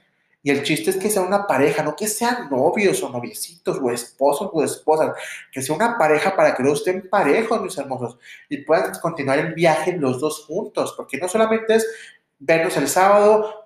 Y 0.46 0.52
el 0.52 0.62
chiste 0.64 0.90
es 0.92 0.98
que 0.98 1.10
sea 1.10 1.22
una 1.22 1.48
pareja, 1.48 1.84
no 1.84 1.96
que 1.96 2.08
sean 2.08 2.50
novios 2.52 3.02
o 3.02 3.10
noviecitos 3.10 3.80
o 3.82 3.90
esposos 3.92 4.50
o 4.54 4.64
esposas, 4.64 5.16
que 5.52 5.62
sea 5.62 5.76
una 5.76 5.98
pareja 5.98 6.36
para 6.36 6.54
que 6.54 6.64
los 6.64 6.80
estén 6.80 7.10
parejos, 7.10 7.62
mis 7.62 7.78
hermosos, 7.78 8.18
y 8.50 8.58
puedan 8.58 8.92
continuar 9.02 9.40
el 9.40 9.54
viaje 9.54 9.94
los 9.98 10.20
dos 10.20 10.46
juntos, 10.46 10.94
porque 10.98 11.18
no 11.18 11.28
solamente 11.30 11.76
es 11.76 11.88
vernos 12.40 12.76
el 12.78 12.88
sábado, 12.90 13.66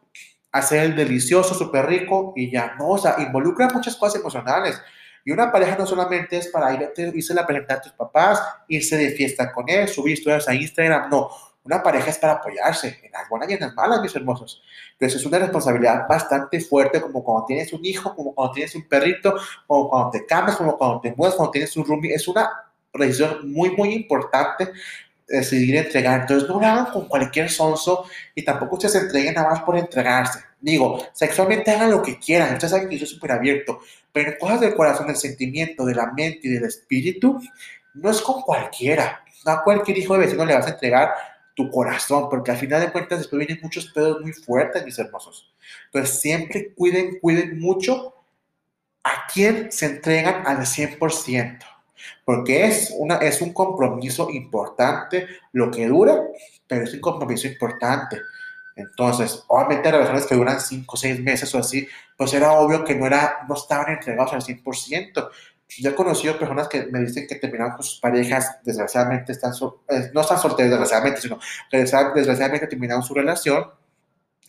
hacer 0.52 0.84
el 0.84 0.96
delicioso, 0.96 1.54
súper 1.56 1.88
rico 1.88 2.34
y 2.36 2.52
ya, 2.52 2.76
no, 2.80 2.90
o 2.90 2.98
sea, 2.98 3.16
involucra 3.20 3.70
muchas 3.74 3.96
cosas 3.96 4.20
emocionales. 4.22 4.80
Y 5.28 5.32
una 5.34 5.52
pareja 5.52 5.76
no 5.78 5.86
solamente 5.86 6.38
es 6.38 6.48
para 6.48 6.74
ir 6.74 6.80
a, 6.80 7.02
irse 7.14 7.38
a 7.38 7.46
presentar 7.46 7.80
a 7.80 7.82
tus 7.82 7.92
papás, 7.92 8.42
irse 8.70 8.96
de 8.96 9.10
fiesta 9.10 9.52
con 9.52 9.68
él, 9.68 9.86
subir 9.90 10.14
historias 10.14 10.48
a 10.48 10.56
Instagram, 10.56 11.10
no. 11.10 11.30
Una 11.66 11.84
pareja 11.84 12.12
es 12.12 12.18
para 12.18 12.36
apoyarse 12.36 13.02
en 13.04 13.12
las 13.12 13.28
buenas 13.28 13.50
y 13.50 13.56
en 13.56 13.60
las 13.60 13.76
malas, 13.76 14.02
mis 14.02 14.16
hermosos. 14.16 14.64
Entonces 14.94 15.20
es 15.20 15.26
una 15.26 15.40
responsabilidad 15.40 16.08
bastante 16.08 16.62
fuerte, 16.62 17.02
como 17.02 17.26
cuando 17.26 17.46
tienes 17.46 17.74
un 17.74 17.84
hijo, 17.84 18.16
como 18.16 18.34
cuando 18.34 18.54
tienes 18.54 18.74
un 18.76 18.88
perrito, 18.88 19.36
como 19.68 19.90
cuando 19.90 20.12
te 20.12 20.26
cambias, 20.26 20.56
como 20.56 20.78
cuando 20.78 21.02
te 21.02 21.14
mueves, 21.14 21.36
cuando 21.36 21.52
tienes 21.52 21.76
un 21.76 21.84
roomie. 21.86 22.14
Es 22.14 22.26
una 22.30 22.50
decisión 22.94 23.52
muy, 23.52 23.72
muy 23.72 23.92
importante 23.96 24.72
decidir 25.28 25.76
entregar. 25.78 26.22
Entonces 26.22 26.48
no 26.48 26.60
lo 26.60 26.66
hagan 26.66 26.86
con 26.88 27.08
cualquier 27.08 27.50
sonso 27.50 28.06
y 28.34 28.44
tampoco 28.44 28.76
ustedes 28.76 28.94
se 28.94 29.00
entreguen 29.00 29.34
nada 29.34 29.50
más 29.50 29.62
por 29.62 29.78
entregarse. 29.78 30.40
Digo, 30.60 31.06
sexualmente 31.14 31.72
hagan 31.72 31.92
lo 31.92 32.02
que 32.02 32.18
quieran. 32.18 32.54
Ustedes 32.54 32.72
saben 32.72 32.90
que 32.90 32.98
yo 32.98 33.06
soy 33.06 33.16
súper 33.16 33.34
abierto. 33.34 33.80
Pero 34.12 34.32
en 34.32 34.38
cosas 34.40 34.62
del 34.62 34.76
corazón, 34.76 35.08
del 35.08 35.16
sentimiento, 35.18 35.86
de 35.86 35.96
la 35.96 36.12
mente 36.12 36.42
y 36.44 36.50
del 36.50 36.64
espíritu, 36.64 37.40
no 37.94 38.10
es 38.10 38.22
con 38.22 38.42
cualquiera. 38.42 39.24
No 39.46 39.52
a 39.52 39.64
cualquier 39.64 39.98
hijo 39.98 40.14
de 40.14 40.22
vecino 40.22 40.46
le 40.46 40.56
vas 40.56 40.68
a 40.68 40.72
entregar 40.72 41.14
tu 41.56 41.72
corazón, 41.72 42.30
porque 42.30 42.52
al 42.52 42.58
final 42.58 42.82
de 42.82 42.92
cuentas 42.92 43.18
después 43.18 43.40
vienen 43.40 43.60
muchos 43.64 43.92
pedos 43.92 44.22
muy 44.22 44.32
fuertes, 44.32 44.86
mis 44.86 45.00
hermosos. 45.00 45.52
Entonces 45.86 46.22
siempre 46.22 46.74
cuiden, 46.76 47.20
cuiden 47.20 47.60
mucho 47.60 48.14
a 49.04 49.26
quién 49.34 49.72
se 49.72 49.88
entregan 49.88 50.46
al 50.46 50.60
100%, 50.60 51.60
porque 52.26 52.66
es, 52.66 52.94
una, 52.98 53.18
es 53.18 53.42
un 53.42 53.54
compromiso 53.54 54.30
importante 54.32 55.28
lo 55.52 55.72
que 55.72 55.88
dura, 55.88 56.24
pero 56.68 56.84
es 56.84 56.94
un 56.94 57.02
compromiso 57.02 57.48
importante. 57.48 58.22
Entonces, 58.76 59.44
obviamente 59.48 59.92
relaciones 59.92 60.28
que 60.28 60.36
duran 60.36 60.62
5 60.62 60.86
o 60.88 60.98
6 60.98 61.20
meses 61.22 61.54
o 61.56 61.58
así, 61.58 61.88
pues 62.16 62.34
era 62.34 62.54
obvio 62.54 62.84
que 62.84 62.96
no, 62.96 63.08
era, 63.08 63.46
no 63.48 63.56
estaban 63.56 63.94
entregados 63.94 64.34
al 64.34 64.42
100%. 64.42 65.30
Yo 65.80 65.90
he 65.90 65.96
conocido 65.96 66.38
personas 66.38 66.68
que 66.68 66.86
me 66.86 67.00
dicen 67.00 67.28
que 67.28 67.36
terminaron 67.36 67.74
con 67.74 67.84
sus 67.84 68.00
parejas, 68.00 68.60
desgraciadamente 68.64 69.32
están, 69.32 69.52
eh, 69.90 70.12
no 70.14 70.22
están 70.22 70.40
solteros, 70.40 70.70
desgraciadamente, 70.70 71.22
sino 71.22 71.40
que 71.70 71.78
desgraciadamente 71.78 72.68
terminaron 72.68 73.04
su 73.04 73.14
relación, 73.14 73.66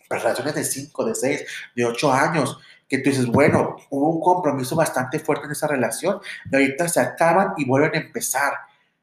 pero 0.07 0.21
relaciones 0.21 0.55
de 0.55 0.63
5, 0.63 1.05
de 1.05 1.15
6, 1.15 1.45
de 1.75 1.85
8 1.85 2.13
años, 2.13 2.59
que 2.89 2.97
tú 2.97 3.11
dices, 3.11 3.27
bueno, 3.27 3.77
hubo 3.91 4.09
un 4.09 4.19
compromiso 4.19 4.75
bastante 4.75 5.19
fuerte 5.19 5.45
en 5.45 5.51
esa 5.51 5.67
relación, 5.67 6.19
y 6.51 6.55
ahorita 6.55 6.89
se 6.89 6.99
acaban 6.99 7.53
y 7.55 7.65
vuelven 7.65 7.93
a 7.93 7.97
empezar. 7.99 8.53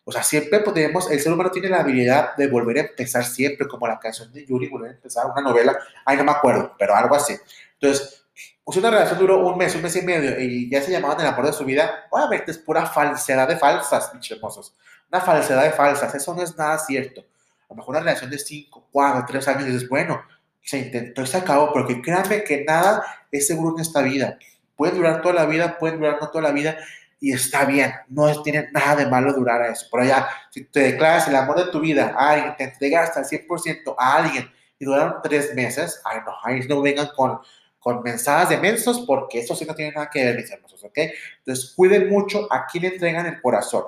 O 0.04 0.12
sea, 0.12 0.22
siempre 0.22 0.60
podemos, 0.60 1.10
el 1.10 1.20
ser 1.20 1.32
humano 1.32 1.50
tiene 1.50 1.68
la 1.68 1.80
habilidad 1.80 2.36
de 2.36 2.48
volver 2.48 2.78
a 2.78 2.80
empezar 2.80 3.24
siempre, 3.24 3.66
como 3.66 3.86
la 3.86 3.98
canción 3.98 4.32
de 4.32 4.44
Yuri, 4.44 4.68
volver 4.68 4.90
a 4.90 4.94
empezar 4.94 5.26
una 5.26 5.40
novela, 5.40 5.78
ay, 6.04 6.16
no 6.16 6.24
me 6.24 6.32
acuerdo, 6.32 6.74
pero 6.78 6.94
algo 6.94 7.14
así. 7.14 7.36
Entonces, 7.80 8.26
pues 8.64 8.76
una 8.78 8.90
relación 8.90 9.18
duró 9.18 9.46
un 9.46 9.56
mes, 9.56 9.74
un 9.76 9.82
mes 9.82 9.94
y 9.94 10.02
medio 10.02 10.40
y 10.40 10.68
ya 10.68 10.82
se 10.82 10.90
llamaban 10.90 11.20
el 11.20 11.26
amor 11.26 11.46
de 11.46 11.52
su 11.52 11.64
vida, 11.64 12.06
obviamente 12.10 12.50
es 12.50 12.58
pura 12.58 12.84
falsedad 12.84 13.46
de 13.46 13.56
falsas, 13.56 14.12
mis 14.14 14.28
hermosos. 14.30 14.74
Una 15.10 15.20
falsedad 15.20 15.62
de 15.62 15.70
falsas, 15.70 16.12
eso 16.14 16.34
no 16.34 16.42
es 16.42 16.56
nada 16.56 16.76
cierto. 16.78 17.20
A 17.20 17.66
lo 17.70 17.76
mejor 17.76 17.90
una 17.90 18.00
relación 18.00 18.28
de 18.28 18.38
5, 18.38 18.88
4, 18.90 19.24
3 19.28 19.48
años 19.48 19.66
dices, 19.66 19.88
bueno, 19.88 20.20
se 20.66 20.78
intentó 20.78 21.22
y 21.22 21.26
se 21.26 21.38
acabó, 21.38 21.72
porque 21.72 22.02
créanme 22.02 22.44
que 22.44 22.64
nada 22.64 23.02
es 23.30 23.46
seguro 23.46 23.76
en 23.76 23.82
esta 23.82 24.02
vida. 24.02 24.38
Puede 24.74 24.96
durar 24.96 25.22
toda 25.22 25.34
la 25.34 25.46
vida, 25.46 25.78
puede 25.78 25.96
durar 25.96 26.18
no 26.20 26.28
toda 26.28 26.42
la 26.42 26.52
vida 26.52 26.76
y 27.18 27.32
está 27.32 27.64
bien, 27.64 27.94
no 28.08 28.42
tiene 28.42 28.68
nada 28.72 28.96
de 28.96 29.06
malo 29.06 29.32
durar 29.32 29.62
a 29.62 29.72
eso. 29.72 29.86
Por 29.90 30.00
allá, 30.00 30.28
si 30.50 30.64
te 30.64 30.80
declaras 30.80 31.28
el 31.28 31.36
amor 31.36 31.64
de 31.64 31.70
tu 31.70 31.80
vida 31.80 32.14
a 32.18 32.32
alguien, 32.32 32.56
te 32.58 32.64
entregaste 32.64 33.20
al 33.20 33.24
100% 33.24 33.94
a 33.96 34.16
alguien 34.16 34.50
y 34.78 34.84
duraron 34.84 35.22
tres 35.22 35.54
meses, 35.54 36.02
ay 36.04 36.18
no, 36.26 36.34
ahí 36.44 36.60
no 36.68 36.82
vengan 36.82 37.08
con 37.16 37.38
con 37.86 38.02
mensajes 38.02 38.48
de 38.48 38.56
mensos, 38.56 39.04
porque 39.06 39.38
eso 39.38 39.54
sí 39.54 39.64
no 39.64 39.72
tiene 39.72 39.92
nada 39.92 40.10
que 40.10 40.24
ver, 40.24 40.34
mis 40.34 40.50
hermosos, 40.50 40.82
¿ok? 40.82 40.98
Entonces, 41.38 41.72
cuiden 41.76 42.08
mucho 42.08 42.52
a 42.52 42.66
quién 42.66 42.84
entregan 42.84 43.26
el 43.26 43.40
corazón. 43.40 43.84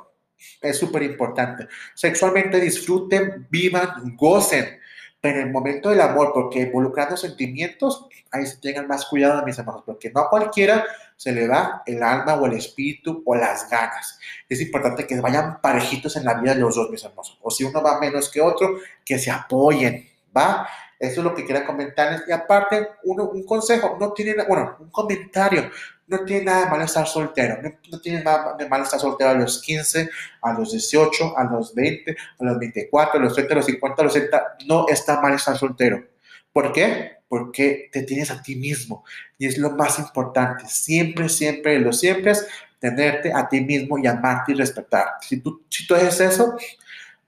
Es 0.60 0.78
súper 0.78 1.02
importante. 1.02 1.66
Sexualmente 1.96 2.60
disfruten, 2.60 3.48
vivan, 3.50 4.16
gocen, 4.16 4.77
pero 5.20 5.40
en 5.40 5.48
el 5.48 5.52
momento 5.52 5.90
del 5.90 6.00
amor, 6.00 6.32
porque 6.32 6.60
involucrando 6.60 7.16
sentimientos, 7.16 8.06
ahí 8.30 8.46
se 8.46 8.58
tengan 8.58 8.86
más 8.86 9.06
cuidado, 9.06 9.44
mis 9.44 9.58
hermanos, 9.58 9.82
porque 9.84 10.10
no 10.10 10.20
a 10.20 10.30
cualquiera 10.30 10.84
se 11.16 11.32
le 11.32 11.48
da 11.48 11.82
el 11.86 12.02
alma 12.02 12.34
o 12.34 12.46
el 12.46 12.52
espíritu 12.52 13.22
o 13.26 13.34
las 13.34 13.68
ganas. 13.68 14.20
Es 14.48 14.60
importante 14.60 15.06
que 15.06 15.20
vayan 15.20 15.60
parejitos 15.60 16.16
en 16.16 16.24
la 16.24 16.34
vida 16.34 16.54
de 16.54 16.60
los 16.60 16.76
dos, 16.76 16.90
mis 16.90 17.04
hermosos. 17.04 17.38
O 17.42 17.50
si 17.50 17.64
uno 17.64 17.82
va 17.82 17.98
menos 17.98 18.30
que 18.30 18.40
otro, 18.40 18.78
que 19.04 19.18
se 19.18 19.30
apoyen, 19.30 20.08
¿va? 20.36 20.68
Eso 20.98 21.20
es 21.20 21.24
lo 21.24 21.34
que 21.34 21.44
quería 21.44 21.66
comentarles. 21.66 22.22
Y 22.28 22.32
aparte, 22.32 22.88
un 23.04 23.44
consejo, 23.44 23.96
no 23.98 24.12
tiene, 24.12 24.44
bueno, 24.44 24.76
un 24.78 24.90
comentario, 24.90 25.70
no 26.08 26.24
tiene 26.24 26.44
nada 26.44 26.64
de 26.64 26.70
malo 26.70 26.84
estar 26.84 27.06
soltero, 27.06 27.58
no, 27.62 28.00
tiene 28.00 28.22
nada 28.22 28.56
de 28.56 28.68
malo 28.68 28.84
estar 28.84 28.98
soltero 28.98 29.30
a 29.30 29.34
los 29.34 29.60
15, 29.62 30.08
a 30.42 30.52
los 30.52 30.72
18, 30.72 31.38
a 31.38 31.44
los 31.44 31.74
20, 31.74 32.16
a 32.38 32.44
los 32.44 32.58
24, 32.58 33.20
a 33.20 33.22
los 33.22 33.34
30, 33.34 33.52
a 33.52 33.56
los 33.56 33.66
50, 33.66 34.02
a 34.02 34.04
los 34.04 34.12
60, 34.12 34.56
no 34.66 34.86
está 34.88 35.20
mal 35.20 35.34
estar 35.34 35.56
soltero. 35.56 36.04
¿Por 36.52 36.72
qué? 36.72 37.18
Porque 37.28 37.90
te 37.92 38.02
tienes 38.02 38.30
a 38.30 38.42
ti 38.42 38.56
mismo 38.56 39.04
y 39.36 39.46
es 39.46 39.58
lo 39.58 39.70
más 39.70 39.98
importante. 39.98 40.64
Siempre, 40.66 41.28
siempre, 41.28 41.78
lo 41.78 41.92
siempre 41.92 42.32
es 42.32 42.46
tenerte 42.78 43.32
a 43.32 43.48
ti 43.48 43.60
mismo 43.60 43.98
y 43.98 44.06
amarte 44.06 44.52
y 44.52 44.54
respetarte. 44.54 45.26
Si 45.26 45.40
tú, 45.40 45.62
si 45.68 45.86
tú 45.86 45.94
haces 45.94 46.20
eso, 46.20 46.56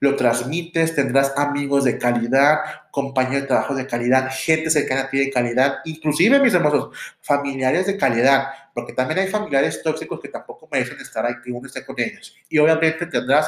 lo 0.01 0.15
transmites, 0.15 0.95
tendrás 0.95 1.31
amigos 1.37 1.83
de 1.83 1.99
calidad, 1.99 2.57
compañeros 2.89 3.43
de 3.43 3.47
trabajo 3.47 3.75
de 3.75 3.85
calidad, 3.85 4.31
gente 4.31 4.71
cercana 4.71 5.01
a 5.01 5.09
ti 5.11 5.19
de 5.19 5.29
calidad, 5.29 5.75
inclusive, 5.85 6.39
mis 6.39 6.55
hermosos, 6.55 6.97
familiares 7.21 7.85
de 7.85 7.97
calidad, 7.97 8.47
porque 8.73 8.93
también 8.93 9.19
hay 9.19 9.27
familiares 9.27 9.83
tóxicos 9.83 10.19
que 10.19 10.27
tampoco 10.27 10.67
merecen 10.71 10.99
estar 10.99 11.23
ahí, 11.23 11.35
que 11.43 11.51
uno 11.51 11.67
esté 11.67 11.85
con 11.85 11.99
ellos. 11.99 12.35
Y 12.49 12.57
obviamente 12.57 13.05
tendrás 13.05 13.47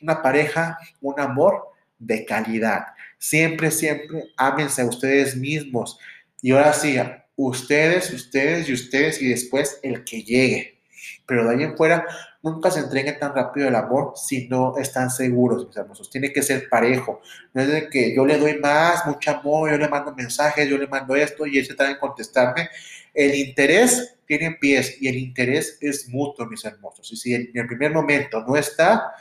una 0.00 0.22
pareja, 0.22 0.78
un 1.02 1.20
amor 1.20 1.68
de 1.98 2.24
calidad. 2.24 2.86
Siempre, 3.18 3.70
siempre 3.70 4.24
ámense 4.38 4.80
a 4.80 4.86
ustedes 4.86 5.36
mismos. 5.36 5.98
Y 6.40 6.52
ahora 6.52 6.72
sí, 6.72 6.96
ustedes, 7.36 8.10
ustedes 8.10 8.70
y 8.70 8.72
ustedes 8.72 9.20
y 9.20 9.28
después 9.28 9.78
el 9.82 10.02
que 10.04 10.22
llegue. 10.22 10.79
Pero 11.26 11.44
de 11.44 11.54
ahí 11.54 11.62
en 11.62 11.76
fuera, 11.76 12.06
nunca 12.42 12.70
se 12.70 12.80
entreguen 12.80 13.18
tan 13.18 13.34
rápido 13.34 13.68
el 13.68 13.74
amor 13.74 14.14
si 14.16 14.48
no 14.48 14.76
están 14.78 15.10
seguros, 15.10 15.66
mis 15.66 15.76
hermosos. 15.76 16.10
Tiene 16.10 16.32
que 16.32 16.42
ser 16.42 16.68
parejo. 16.68 17.20
No 17.54 17.62
es 17.62 17.68
de 17.68 17.88
que 17.88 18.14
yo 18.14 18.26
le 18.26 18.38
doy 18.38 18.58
más, 18.58 19.06
mucho 19.06 19.30
amor, 19.30 19.70
yo 19.70 19.78
le 19.78 19.88
mando 19.88 20.14
mensajes, 20.14 20.68
yo 20.68 20.78
le 20.78 20.86
mando 20.86 21.14
esto 21.16 21.46
y 21.46 21.58
él 21.58 21.66
se 21.66 21.74
tarda 21.74 21.92
en 21.92 21.98
contestarme. 21.98 22.68
El 23.14 23.34
interés 23.34 24.16
tiene 24.26 24.52
pies 24.52 24.96
y 25.00 25.08
el 25.08 25.16
interés 25.16 25.78
es 25.80 26.08
mutuo, 26.08 26.46
mis 26.46 26.64
hermosos. 26.64 27.10
Y 27.12 27.16
si 27.16 27.34
en 27.34 27.50
el 27.54 27.66
primer 27.66 27.92
momento 27.92 28.44
no 28.46 28.56
está, 28.56 29.12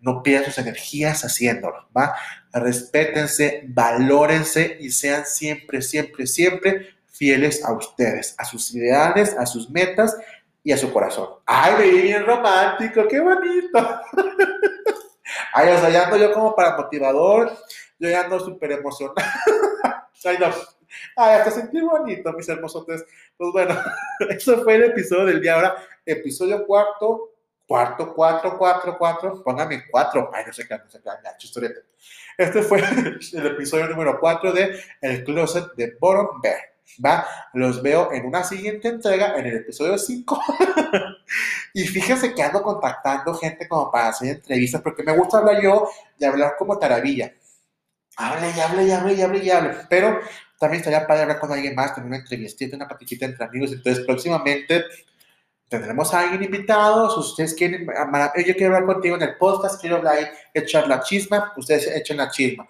no 0.00 0.22
pierdan 0.22 0.50
sus 0.50 0.58
energías 0.58 1.24
haciéndolo, 1.24 1.88
¿va? 1.96 2.14
Respétense, 2.52 3.64
valórense 3.66 4.76
y 4.80 4.90
sean 4.90 5.24
siempre, 5.26 5.82
siempre, 5.82 6.26
siempre 6.26 6.98
fieles 7.06 7.64
a 7.64 7.72
ustedes, 7.72 8.34
a 8.38 8.44
sus 8.44 8.72
ideales, 8.74 9.34
a 9.36 9.44
sus 9.44 9.70
metas 9.70 10.16
y 10.68 10.72
a 10.72 10.76
su 10.76 10.92
corazón. 10.92 11.30
¡Ay, 11.46 12.02
bien 12.02 12.26
romántico! 12.26 13.08
¡Qué 13.08 13.18
bonito! 13.20 13.78
Ay, 15.54 15.70
o 15.70 15.78
sea, 15.78 15.88
ya 15.88 16.04
ando 16.04 16.18
yo 16.18 16.30
como 16.30 16.54
para 16.54 16.76
motivador, 16.76 17.50
yo 17.98 18.10
ya 18.10 18.20
ando 18.24 18.38
súper 18.38 18.72
emocionado. 18.72 19.14
Ay, 20.26 20.36
no. 20.38 20.48
Ay, 21.16 21.36
hasta 21.36 21.52
sentí 21.52 21.80
bonito, 21.80 22.34
mis 22.34 22.46
hermosos. 22.50 22.84
Pues 22.84 23.02
bueno, 23.50 23.74
eso 24.28 24.62
fue 24.62 24.74
el 24.74 24.84
episodio 24.84 25.24
del 25.24 25.40
día. 25.40 25.54
Ahora, 25.54 25.74
episodio 26.04 26.66
cuarto, 26.66 27.30
cuarto, 27.66 28.12
cuatro, 28.14 28.58
cuatro, 28.58 28.98
cuatro. 28.98 29.42
Póngame 29.42 29.84
cuatro. 29.90 30.30
Ay, 30.34 30.44
no 30.48 30.52
sé 30.52 30.68
qué, 30.68 30.76
no 30.76 30.90
sé 30.90 31.00
qué. 31.02 31.72
Este 32.36 32.60
fue 32.60 32.80
el 32.80 33.46
episodio 33.46 33.88
número 33.88 34.20
cuatro 34.20 34.52
de 34.52 34.78
El 35.00 35.24
Closet 35.24 35.72
de 35.76 35.96
Bottom 35.98 36.42
Bear. 36.42 36.60
¿Va? 37.04 37.26
Los 37.54 37.82
veo 37.82 38.12
en 38.12 38.26
una 38.26 38.44
siguiente 38.44 38.88
entrega, 38.88 39.38
en 39.38 39.46
el 39.46 39.56
episodio 39.56 39.98
5. 39.98 40.42
y 41.74 41.86
fíjense 41.86 42.34
que 42.34 42.42
ando 42.42 42.62
contactando 42.62 43.34
gente 43.34 43.68
como 43.68 43.90
para 43.90 44.08
hacer 44.08 44.36
entrevistas, 44.36 44.80
porque 44.82 45.02
me 45.02 45.16
gusta 45.16 45.38
hablar 45.38 45.62
yo 45.62 45.88
y 46.18 46.24
hablar 46.24 46.54
como 46.58 46.78
taravilla. 46.78 47.32
Hable 48.16 48.50
y 48.56 48.60
hable 48.60 48.84
y 48.84 48.90
hable 48.90 49.14
y 49.14 49.22
hable 49.22 49.44
y 49.44 49.50
hable. 49.50 49.76
Pero 49.88 50.20
también 50.58 50.80
estaría 50.80 51.06
padre 51.06 51.22
hablar 51.22 51.38
con 51.38 51.52
alguien 51.52 51.74
más, 51.74 51.94
tener 51.94 52.08
una 52.08 52.16
entrevistita, 52.16 52.76
una 52.76 52.88
patiquita 52.88 53.26
entre 53.26 53.44
amigos. 53.44 53.72
Entonces, 53.72 54.04
próximamente 54.04 54.84
tendremos 55.68 56.12
a 56.12 56.20
alguien 56.20 56.42
invitado. 56.42 57.10
Si 57.10 57.20
ustedes 57.20 57.54
quieren, 57.54 57.86
yo 57.86 58.54
quiero 58.54 58.74
hablar 58.74 58.86
contigo 58.86 59.16
en 59.16 59.22
el 59.22 59.36
podcast, 59.36 59.80
quiero 59.80 59.96
hablar, 59.96 60.32
echar 60.52 60.88
la 60.88 61.00
chisma, 61.00 61.52
ustedes 61.56 61.86
echen 61.86 62.16
la 62.16 62.30
chisma. 62.30 62.66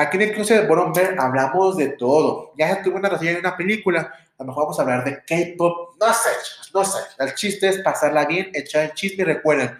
Aquí 0.00 0.16
en 0.16 0.22
el 0.22 0.32
cruce 0.32 0.54
de 0.54 0.66
Boromber 0.66 1.14
hablamos 1.18 1.76
de 1.76 1.88
todo. 1.88 2.54
Ya 2.56 2.82
tuve 2.82 2.94
una 2.94 3.10
reseña 3.10 3.32
de 3.32 3.40
una 3.40 3.54
película. 3.54 4.00
a 4.00 4.42
lo 4.42 4.46
mejor 4.46 4.64
vamos 4.64 4.78
a 4.78 4.82
hablar 4.82 5.04
de 5.04 5.22
K-pop, 5.26 5.94
no 6.00 6.14
sé, 6.14 6.30
no 6.72 6.82
sé. 6.82 6.98
El 7.18 7.34
chiste 7.34 7.68
es 7.68 7.80
pasarla 7.80 8.24
bien, 8.24 8.50
echar 8.54 8.84
el 8.84 8.94
chisme 8.94 9.24
y 9.24 9.26
recuerden, 9.26 9.78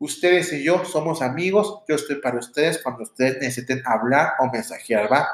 ustedes 0.00 0.52
y 0.52 0.64
yo 0.64 0.84
somos 0.84 1.22
amigos, 1.22 1.84
yo 1.88 1.94
estoy 1.94 2.16
para 2.16 2.40
ustedes 2.40 2.82
cuando 2.82 3.04
ustedes 3.04 3.40
necesiten 3.40 3.84
hablar 3.86 4.32
o 4.40 4.50
mensajear, 4.50 5.12
¿va? 5.12 5.28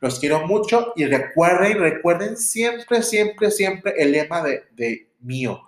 Los 0.00 0.18
quiero 0.18 0.48
mucho 0.48 0.92
y 0.96 1.06
recuerden, 1.06 1.78
recuerden 1.78 2.36
siempre, 2.36 3.04
siempre, 3.04 3.52
siempre 3.52 3.94
el 3.96 4.10
lema 4.10 4.42
de, 4.42 4.64
de 4.72 5.12
mío. 5.20 5.62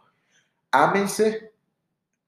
Ámense 0.73 1.53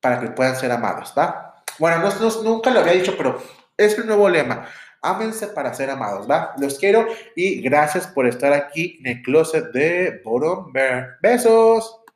para 0.00 0.20
que 0.20 0.28
puedan 0.28 0.54
ser 0.54 0.70
amados, 0.70 1.12
¿va? 1.18 1.64
Bueno, 1.80 1.98
no, 1.98 2.14
no, 2.14 2.42
nunca 2.44 2.70
lo 2.70 2.78
había 2.78 2.92
dicho, 2.92 3.16
pero 3.16 3.42
es 3.76 3.98
el 3.98 4.06
nuevo 4.06 4.28
lema. 4.28 4.68
Ámense 5.04 5.48
para 5.48 5.74
ser 5.74 5.90
amados, 5.90 6.28
¿va? 6.28 6.54
Los 6.58 6.78
quiero 6.78 7.06
y 7.36 7.60
gracias 7.60 8.06
por 8.06 8.26
estar 8.26 8.52
aquí 8.52 8.98
en 9.00 9.18
el 9.18 9.22
closet 9.22 9.72
de 9.72 10.20
Bottom 10.24 10.72
Bear. 10.72 11.18
Besos. 11.20 12.03